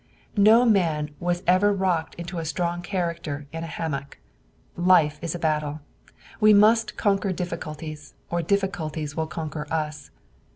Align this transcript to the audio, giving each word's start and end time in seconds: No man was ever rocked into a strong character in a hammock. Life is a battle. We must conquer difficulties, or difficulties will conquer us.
No 0.35 0.65
man 0.65 1.11
was 1.19 1.43
ever 1.45 1.71
rocked 1.71 2.15
into 2.15 2.39
a 2.39 2.43
strong 2.43 2.81
character 2.81 3.45
in 3.53 3.63
a 3.63 3.67
hammock. 3.67 4.17
Life 4.75 5.19
is 5.21 5.35
a 5.35 5.37
battle. 5.37 5.81
We 6.39 6.55
must 6.55 6.97
conquer 6.97 7.31
difficulties, 7.31 8.15
or 8.31 8.41
difficulties 8.41 9.15
will 9.15 9.27
conquer 9.27 9.67
us. 9.71 10.09